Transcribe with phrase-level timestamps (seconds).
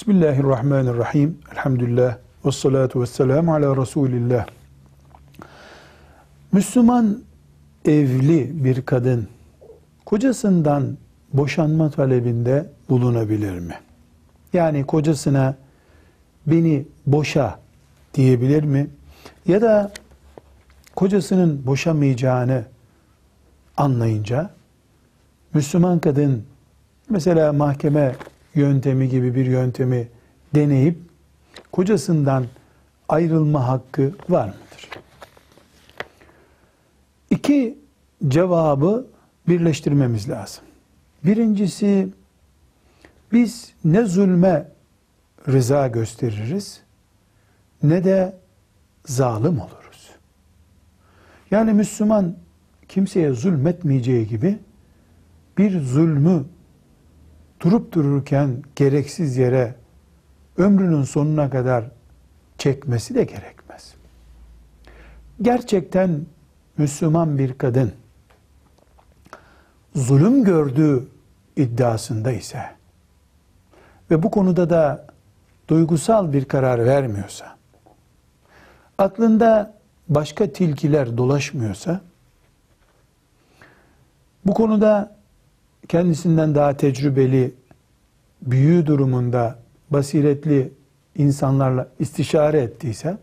[0.00, 1.38] Bismillahirrahmanirrahim.
[1.52, 2.16] Elhamdülillah.
[2.44, 4.46] Ve salatu ve selamu ala Resulillah.
[6.52, 7.18] Müslüman
[7.84, 9.28] evli bir kadın
[10.06, 10.98] kocasından
[11.32, 13.74] boşanma talebinde bulunabilir mi?
[14.52, 15.54] Yani kocasına
[16.46, 17.58] beni boşa
[18.14, 18.90] diyebilir mi?
[19.46, 19.92] Ya da
[20.96, 22.64] kocasının boşamayacağını
[23.76, 24.50] anlayınca
[25.54, 26.44] Müslüman kadın
[27.10, 28.16] mesela mahkeme
[28.54, 30.08] yöntemi gibi bir yöntemi
[30.54, 30.98] deneyip
[31.72, 32.46] kocasından
[33.08, 34.88] ayrılma hakkı var mıdır?
[37.30, 37.78] İki
[38.28, 39.06] cevabı
[39.48, 40.64] birleştirmemiz lazım.
[41.24, 42.08] Birincisi
[43.32, 44.68] biz ne zulme
[45.48, 46.80] rıza gösteririz
[47.82, 48.36] ne de
[49.06, 50.10] zalim oluruz.
[51.50, 52.36] Yani Müslüman
[52.88, 54.58] kimseye zulmetmeyeceği gibi
[55.58, 56.44] bir zulmü
[57.60, 59.74] durup dururken gereksiz yere
[60.56, 61.84] ömrünün sonuna kadar
[62.58, 63.94] çekmesi de gerekmez.
[65.42, 66.26] Gerçekten
[66.76, 67.92] Müslüman bir kadın
[69.94, 71.08] zulüm gördüğü
[71.56, 72.62] iddiasında ise
[74.10, 75.06] ve bu konuda da
[75.68, 77.56] duygusal bir karar vermiyorsa,
[78.98, 79.74] aklında
[80.08, 82.00] başka tilkiler dolaşmıyorsa,
[84.46, 85.19] bu konuda
[85.90, 87.54] kendisinden daha tecrübeli,
[88.42, 89.58] büyüğü durumunda
[89.90, 90.72] basiretli
[91.16, 93.18] insanlarla istişare ettiyse,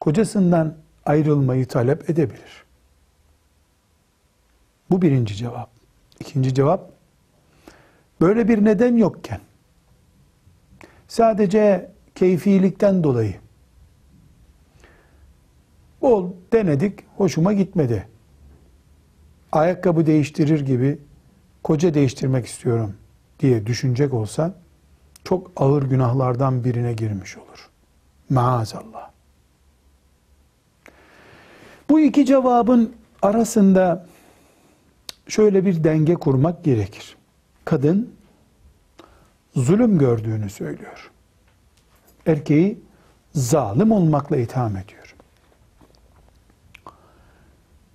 [0.00, 0.74] kocasından
[1.06, 2.64] ayrılmayı talep edebilir.
[4.90, 5.70] Bu birinci cevap.
[6.20, 6.90] İkinci cevap,
[8.20, 9.40] böyle bir neden yokken,
[11.08, 13.34] sadece keyfilikten dolayı,
[16.02, 18.08] bol denedik, hoşuma gitmedi.
[19.52, 20.98] Ayakkabı değiştirir gibi
[21.64, 22.96] koca değiştirmek istiyorum
[23.40, 24.54] diye düşünecek olsa
[25.24, 27.70] çok ağır günahlardan birine girmiş olur.
[28.30, 29.10] Maazallah.
[31.90, 34.06] Bu iki cevabın arasında
[35.28, 37.16] şöyle bir denge kurmak gerekir.
[37.64, 38.14] Kadın
[39.54, 41.10] zulüm gördüğünü söylüyor.
[42.26, 42.78] Erkeği
[43.34, 45.14] zalim olmakla itham ediyor.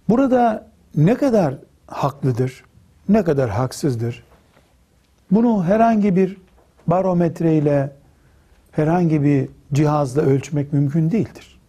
[0.09, 1.55] Burada ne kadar
[1.87, 2.63] haklıdır,
[3.09, 4.23] ne kadar haksızdır?
[5.31, 6.37] Bunu herhangi bir
[6.87, 7.91] barometreyle,
[8.71, 11.59] herhangi bir cihazla ölçmek mümkün değildir.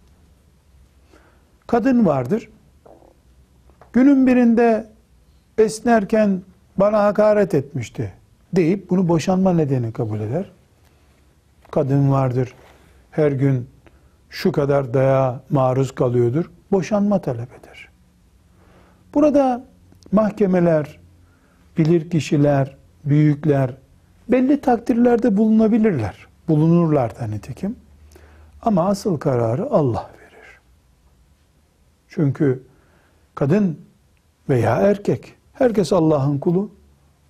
[1.66, 2.48] Kadın vardır.
[3.92, 4.86] Günün birinde
[5.58, 6.42] esnerken
[6.76, 8.12] bana hakaret etmişti
[8.52, 10.50] deyip bunu boşanma nedeni kabul eder.
[11.70, 12.54] Kadın vardır.
[13.10, 13.68] Her gün
[14.30, 16.50] şu kadar daya maruz kalıyordur.
[16.72, 17.88] Boşanma talep eder.
[19.14, 19.64] Burada
[20.12, 20.99] mahkemeler,
[21.78, 23.74] bilir kişiler, büyükler
[24.28, 26.26] belli takdirlerde bulunabilirler.
[26.48, 27.76] Bulunurlar da nitekim.
[28.62, 30.60] Ama asıl kararı Allah verir.
[32.08, 32.62] Çünkü
[33.34, 33.78] kadın
[34.48, 36.70] veya erkek, herkes Allah'ın kulu.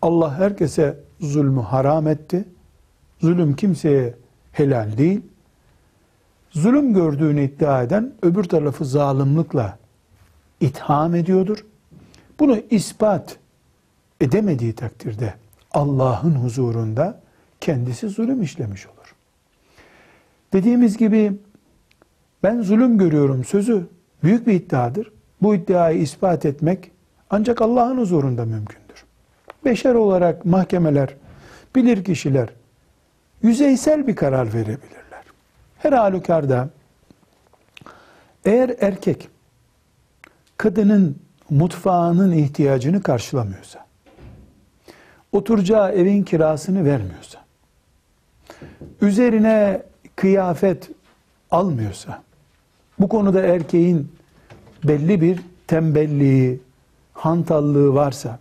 [0.03, 2.45] Allah herkese zulmü haram etti.
[3.21, 4.15] Zulüm kimseye
[4.53, 5.21] helal değil.
[6.51, 9.73] Zulüm gördüğünü iddia eden öbür tarafı zalimlikle
[10.61, 11.67] itham ediyordur.
[12.39, 13.39] Bunu ispat
[14.21, 15.35] edemediği takdirde
[15.71, 17.21] Allah'ın huzurunda
[17.61, 19.15] kendisi zulüm işlemiş olur.
[20.53, 21.33] Dediğimiz gibi
[22.43, 23.87] ben zulüm görüyorum sözü
[24.23, 25.13] büyük bir iddiadır.
[25.43, 26.91] Bu iddiayı ispat etmek
[27.31, 29.05] ancak Allah'ın huzurunda mümkündür.
[29.65, 31.15] Beşer olarak mahkemeler,
[31.77, 32.49] bilir kişiler
[33.43, 35.25] yüzeysel bir karar verebilirler.
[35.79, 36.69] Her halükarda
[38.45, 39.29] eğer erkek
[40.57, 41.19] kadının
[41.51, 43.87] mutfağının ihtiyacını karşılamıyorsa,
[45.33, 47.39] oturacağı evin kirasını vermiyorsa,
[49.01, 49.83] üzerine
[50.17, 50.91] kıyafet
[51.51, 52.23] almıyorsa,
[52.99, 54.13] bu konuda erkeğin
[54.85, 56.61] belli bir tembelliği,
[57.13, 58.39] hantallığı varsa,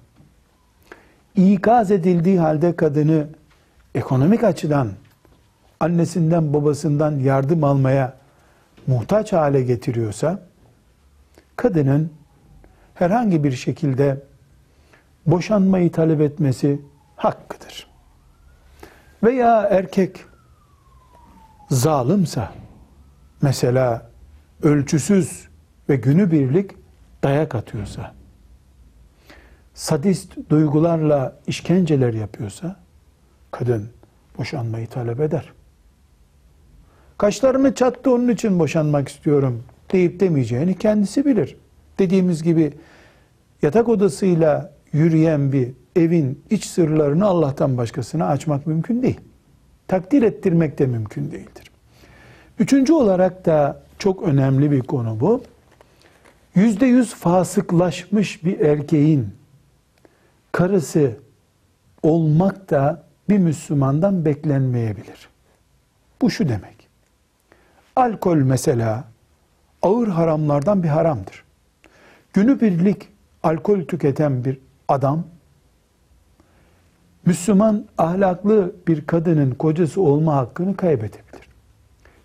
[1.35, 3.27] ikaz edildiği halde kadını
[3.95, 4.89] ekonomik açıdan
[5.79, 8.13] annesinden babasından yardım almaya
[8.87, 10.41] muhtaç hale getiriyorsa,
[11.55, 12.11] kadının
[12.95, 14.21] herhangi bir şekilde
[15.31, 16.81] boşanmayı talep etmesi
[17.15, 17.87] hakkıdır.
[19.23, 20.25] Veya erkek
[21.69, 22.51] zalimsa
[23.41, 24.09] mesela
[24.63, 25.47] ölçüsüz
[25.89, 26.71] ve günübirlik
[27.23, 28.13] dayak atıyorsa
[29.73, 32.75] sadist duygularla işkenceler yapıyorsa
[33.51, 33.89] kadın
[34.37, 35.53] boşanmayı talep eder.
[37.17, 41.55] Kaşlarımı çattı onun için boşanmak istiyorum deyip demeyeceğini kendisi bilir.
[41.99, 42.73] Dediğimiz gibi
[43.61, 49.19] yatak odasıyla yürüyen bir evin iç sırlarını Allah'tan başkasına açmak mümkün değil.
[49.87, 51.71] takdir ettirmek de mümkün değildir.
[52.59, 55.43] Üçüncü olarak da çok önemli bir konu bu.
[56.55, 59.29] Yüzde yüz fasıklaşmış bir erkeğin
[60.51, 61.17] karısı
[62.03, 65.29] olmak da bir Müslümandan beklenmeyebilir.
[66.21, 66.87] Bu şu demek.
[67.95, 69.03] Alkol mesela
[69.81, 71.43] ağır haramlardan bir haramdır.
[72.33, 73.07] Günübirlik
[73.43, 74.57] alkol tüketen bir
[74.89, 75.23] adam
[77.25, 81.49] Müslüman ahlaklı bir kadının kocası olma hakkını kaybedebilir.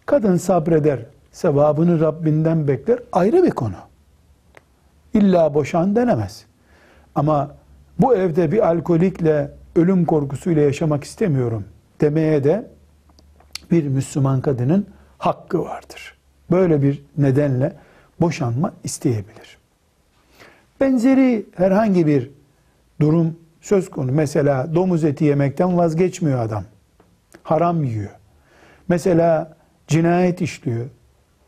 [0.06, 0.98] Kadın sabreder,
[1.32, 3.74] sevabını Rabbinden bekler ayrı bir konu.
[5.14, 6.44] İlla boşan denemez.
[7.14, 7.54] Ama
[7.98, 11.64] bu evde bir alkolikle ölüm korkusuyla yaşamak istemiyorum
[12.00, 12.70] demeye de
[13.70, 14.86] bir Müslüman kadının
[15.18, 16.18] hakkı vardır.
[16.50, 17.72] Böyle bir nedenle
[18.20, 19.58] boşanma isteyebilir.
[20.80, 22.30] Benzeri herhangi bir
[23.00, 24.12] durum söz konu.
[24.12, 26.64] Mesela domuz eti yemekten vazgeçmiyor adam.
[27.42, 28.10] Haram yiyor.
[28.88, 29.56] Mesela
[29.88, 30.86] cinayet işliyor.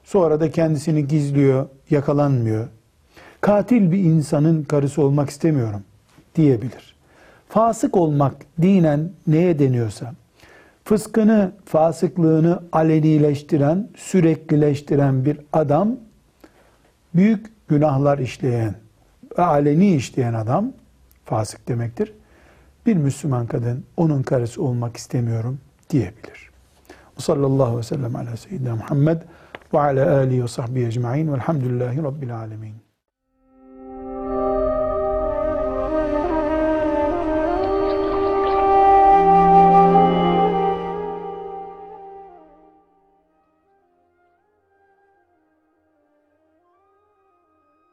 [0.04, 2.68] Sonra da kendisini gizliyor, yakalanmıyor.
[3.40, 5.82] Katil bir insanın karısı olmak istemiyorum
[6.34, 6.96] diyebilir.
[7.48, 10.14] Fasık olmak dinen neye deniyorsa,
[10.84, 15.96] fıskını, fasıklığını alenileştiren, süreklileştiren bir adam,
[17.14, 18.74] büyük günahlar işleyen
[19.36, 20.72] aleni işleyen adam,
[21.26, 22.12] fasık demektir.
[22.86, 25.58] Bir Müslüman kadın onun karısı olmak istemiyorum
[25.90, 26.50] diyebilir.
[27.18, 29.22] Sallallahu aleyhi ve sellem ala seyyidina Muhammed
[29.74, 32.85] ve ala alihi ve sahbihi ecma'in velhamdülillahi rabbil alemin.